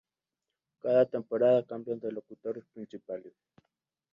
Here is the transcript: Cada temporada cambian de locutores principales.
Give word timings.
Cada 0.81 1.05
temporada 1.05 1.63
cambian 1.63 1.99
de 1.99 2.11
locutores 2.11 2.65
principales. 2.73 3.33